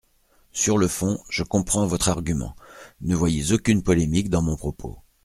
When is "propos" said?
4.55-4.97